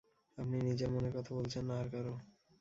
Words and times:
আপনি 0.37 0.57
নিজের 0.61 0.89
মনের 0.89 1.13
কথা 1.15 1.31
বলছেন, 1.35 1.63
না 1.65 1.75
আর 1.79 1.87
কারো? 1.89 2.13